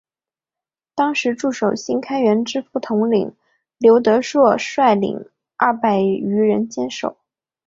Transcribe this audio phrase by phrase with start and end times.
[0.95, 3.35] 当时驻守新开园之副统领
[3.77, 7.17] 刘德杓率领二百余人坚守。